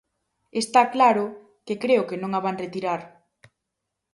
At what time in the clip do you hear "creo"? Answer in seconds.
1.83-2.03